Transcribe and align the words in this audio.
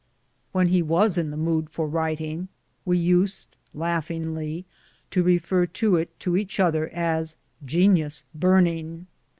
When 0.51 0.69
he 0.69 0.81
was 0.81 1.15
in 1.19 1.29
the 1.29 1.37
mood 1.37 1.69
for 1.69 1.87
writing, 1.87 2.47
we 2.85 2.97
used 2.97 3.55
laugh 3.71 4.07
ingly 4.07 4.63
to 5.11 5.21
refer 5.21 5.67
to 5.67 5.95
it 5.97 6.19
to 6.21 6.35
each 6.35 6.59
other 6.59 6.89
as 6.89 7.37
"genius 7.63 8.23
burning." 8.33 9.05